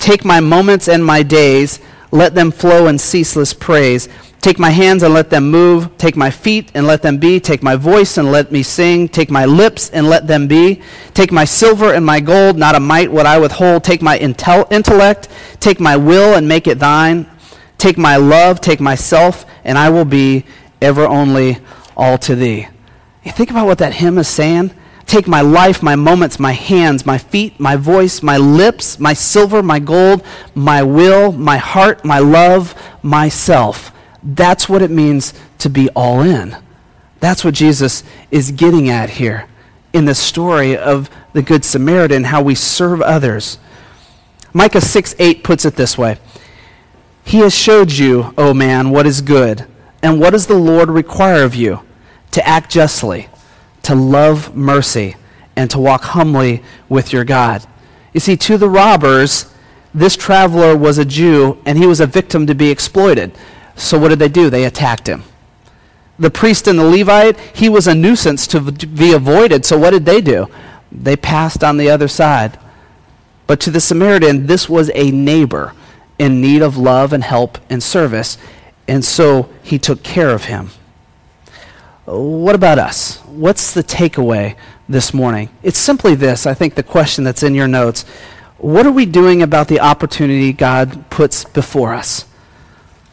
[0.00, 1.78] Take my moments and my days,
[2.10, 4.08] let them flow in ceaseless praise.
[4.40, 5.96] Take my hands and let them move.
[5.98, 7.38] Take my feet and let them be.
[7.38, 9.06] Take my voice and let me sing.
[9.08, 10.80] Take my lips and let them be.
[11.12, 13.84] Take my silver and my gold, not a mite would I withhold.
[13.84, 15.28] Take my intel- intellect.
[15.60, 17.30] Take my will and make it thine.
[17.76, 20.46] Take my love, take myself, and I will be
[20.80, 21.58] ever only
[21.94, 22.66] all to thee.
[23.22, 24.72] You think about what that hymn is saying?
[25.10, 29.60] Take my life, my moments, my hands, my feet, my voice, my lips, my silver,
[29.60, 33.90] my gold, my will, my heart, my love, myself.
[34.22, 36.56] That's what it means to be all in.
[37.18, 39.48] That's what Jesus is getting at here
[39.92, 43.58] in the story of the Good Samaritan, how we serve others.
[44.52, 46.18] Micah 6 8 puts it this way
[47.24, 49.66] he has showed you, O man, what is good.
[50.04, 51.80] And what does the Lord require of you?
[52.30, 53.28] To act justly,
[53.82, 55.16] to love mercy,
[55.56, 57.66] and to walk humbly with your God.
[58.12, 59.52] You see, to the robbers,
[59.94, 63.32] this traveler was a Jew, and he was a victim to be exploited.
[63.76, 64.50] So what did they do?
[64.50, 65.24] They attacked him.
[66.18, 69.64] The priest and the Levite, he was a nuisance to be avoided.
[69.64, 70.48] So what did they do?
[70.92, 72.58] They passed on the other side.
[73.46, 75.72] But to the Samaritan, this was a neighbor
[76.18, 78.36] in need of love and help and service,
[78.86, 80.70] and so he took care of him.
[82.10, 83.18] What about us?
[83.26, 84.56] What's the takeaway
[84.88, 85.48] this morning?
[85.62, 88.04] It's simply this I think the question that's in your notes.
[88.58, 92.26] What are we doing about the opportunity God puts before us?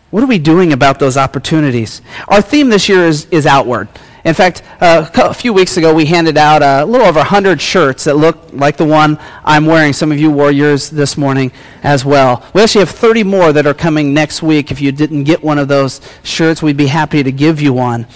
[0.10, 2.02] What are we doing about those opportunities?
[2.28, 3.88] Our theme this year is, is outward.
[4.26, 8.06] In fact, uh, a few weeks ago, we handed out a little over 100 shirts
[8.06, 9.93] that look like the one I'm wearing.
[9.93, 11.52] Some of you wore yours this morning
[11.84, 12.43] as well.
[12.54, 14.72] We actually have 30 more that are coming next week.
[14.72, 18.08] If you didn't get one of those shirts, we'd be happy to give you one.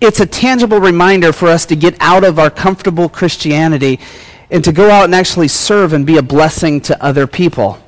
[0.00, 4.00] It's a tangible reminder for us to get out of our comfortable Christianity
[4.50, 7.78] and to go out and actually serve and be a blessing to other people.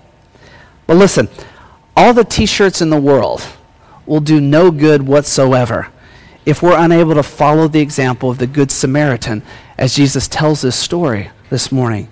[0.86, 1.28] But listen,
[1.96, 3.46] all the t shirts in the world
[4.04, 5.88] will do no good whatsoever
[6.44, 9.42] if we're unable to follow the example of the Good Samaritan
[9.78, 12.08] as Jesus tells this story this morning?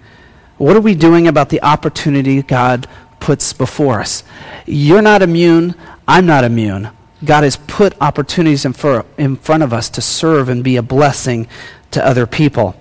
[0.57, 2.87] What are we doing about the opportunity God
[3.19, 4.23] puts before us?
[4.67, 5.75] You're not immune.
[6.07, 6.91] I'm not immune.
[7.25, 10.83] God has put opportunities in, for, in front of us to serve and be a
[10.83, 11.47] blessing
[11.91, 12.75] to other people.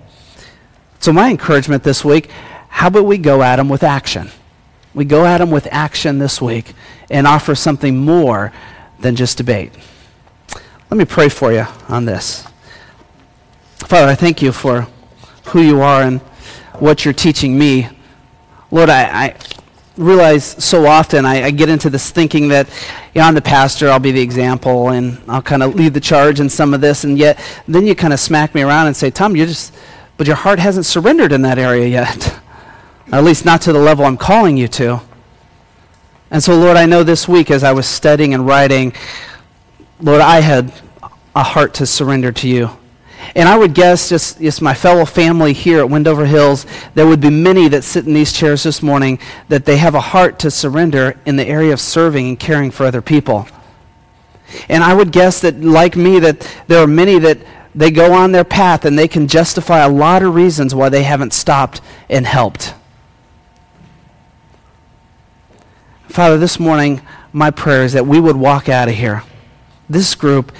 [0.98, 2.30] So, my encouragement this week
[2.70, 4.30] how about we go at them with action?
[4.94, 6.72] We go at them with action this week
[7.10, 8.52] and offer something more
[9.00, 9.72] than just debate.
[10.88, 12.46] Let me pray for you on this.
[13.80, 14.86] Father, I thank you for
[15.48, 16.20] who you are and
[16.78, 17.88] what you're teaching me.
[18.70, 19.36] Lord, I, I
[19.96, 22.68] realize so often I, I, get into this thinking that
[23.14, 26.00] you know, I'm the pastor, I'll be the example, and I'll kind of lead the
[26.00, 28.96] charge in some of this, and yet then you kind of smack me around and
[28.96, 29.74] say, Tom, you just,
[30.16, 32.40] but your heart hasn't surrendered in that area yet.
[33.12, 35.00] at least not to the level I'm calling you to.
[36.30, 38.92] And so, Lord, I know this week as I was studying and writing,
[40.00, 40.72] Lord, I had
[41.34, 42.70] a heart to surrender to you.
[43.34, 47.20] And I would guess, just, just my fellow family here at Wendover Hills, there would
[47.20, 49.18] be many that sit in these chairs this morning
[49.48, 52.84] that they have a heart to surrender in the area of serving and caring for
[52.84, 53.46] other people.
[54.68, 57.38] And I would guess that, like me, that there are many that
[57.74, 61.04] they go on their path and they can justify a lot of reasons why they
[61.04, 62.74] haven't stopped and helped.
[66.08, 67.00] Father, this morning,
[67.32, 69.22] my prayer is that we would walk out of here
[69.88, 70.52] this group.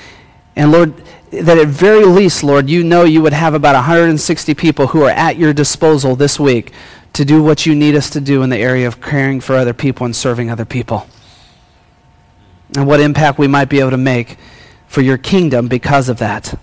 [0.54, 0.94] And Lord,
[1.30, 5.10] that at very least, Lord, you know you would have about 160 people who are
[5.10, 6.72] at your disposal this week
[7.12, 9.72] to do what you need us to do in the area of caring for other
[9.72, 11.06] people and serving other people.
[12.76, 14.36] and what impact we might be able to make
[14.86, 16.56] for your kingdom because of that.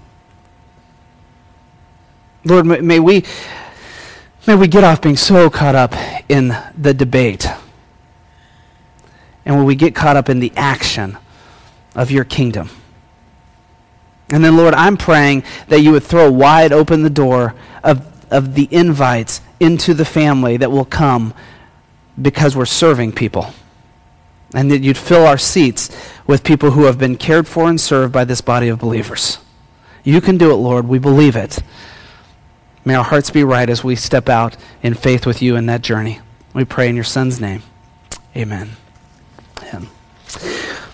[2.46, 3.26] Lord, may we,
[4.46, 5.94] may we get off being so caught up
[6.30, 7.46] in the debate.
[9.46, 11.18] And when we get caught up in the action
[11.94, 12.70] of your kingdom.
[14.30, 18.56] And then, Lord, I'm praying that you would throw wide open the door of, of
[18.56, 21.34] the invites into the family that will come
[22.22, 23.54] because we're serving people.
[24.54, 25.90] And that you'd fill our seats
[26.26, 29.40] with people who have been cared for and served by this body of believers.
[30.04, 30.88] You can do it, Lord.
[30.88, 31.60] We believe it.
[32.86, 35.82] May our hearts be right as we step out in faith with you in that
[35.82, 36.22] journey.
[36.54, 37.62] We pray in your Son's name.
[38.36, 38.72] Amen.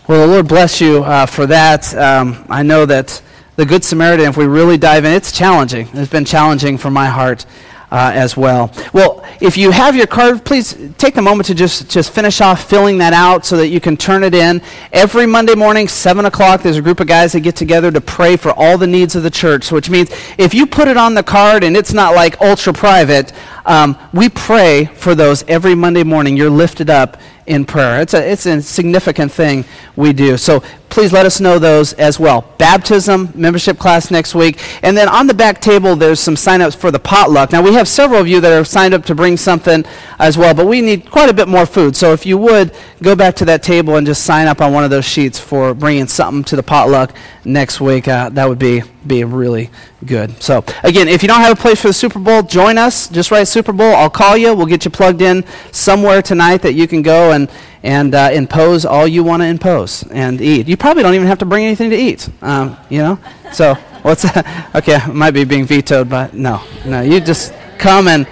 [0.05, 1.95] Well, the Lord bless you uh, for that.
[1.95, 3.21] Um, I know that
[3.55, 5.87] the Good Samaritan, if we really dive in, it's challenging.
[5.93, 7.45] It's been challenging for my heart
[7.89, 8.69] uh, as well.
[8.91, 12.69] Well, if you have your card, please take a moment to just, just finish off
[12.69, 14.61] filling that out so that you can turn it in.
[14.91, 18.35] Every Monday morning, 7 o'clock, there's a group of guys that get together to pray
[18.35, 21.23] for all the needs of the church, which means if you put it on the
[21.23, 23.31] card and it's not like ultra private,
[23.66, 26.36] um, we pray for those every Monday morning.
[26.38, 28.01] You're lifted up in prayer.
[28.01, 30.38] It's a, it's a significant thing we do.
[30.38, 32.53] So please let us know those as well.
[32.57, 34.59] Baptism, membership class next week.
[34.84, 37.51] And then on the back table, there's some sign-ups for the potluck.
[37.51, 39.84] Now, we have several of you that are signed up to bring something
[40.20, 41.95] as well, but we need quite a bit more food.
[41.95, 44.84] So if you would, go back to that table and just sign up on one
[44.84, 48.07] of those sheets for bringing something to the potluck next week.
[48.07, 49.69] Uh, that would be, be really
[50.05, 50.41] good.
[50.41, 53.07] So again, if you don't have a place for the Super Bowl, join us.
[53.07, 53.93] Just write Super Bowl.
[53.93, 54.53] I'll call you.
[54.53, 57.49] We'll get you plugged in somewhere tonight that you can go and
[57.83, 60.67] and uh, impose all you want to impose and eat.
[60.67, 62.29] You probably don't even have to bring anything to eat.
[62.41, 63.19] Um, you know.
[63.51, 64.75] So what's that?
[64.75, 67.01] Okay, might be being vetoed, but no, no.
[67.01, 68.27] You just come and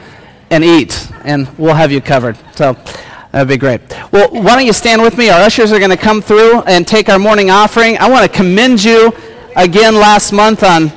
[0.50, 2.38] and eat, and we'll have you covered.
[2.56, 2.78] So.
[3.32, 3.80] That'd be great.
[4.12, 5.30] Well, why don't you stand with me?
[5.30, 7.98] Our ushers are going to come through and take our morning offering.
[7.98, 9.14] I want to commend you
[9.56, 10.92] again last month on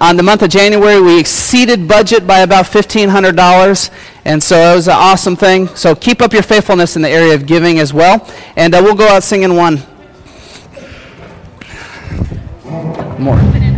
[0.00, 3.90] on the month of January, we exceeded budget by about $1,500.
[4.24, 5.68] And so it was an awesome thing.
[5.68, 8.26] So keep up your faithfulness in the area of giving as well.
[8.56, 9.82] And uh, we'll go out singing one
[13.18, 13.69] more.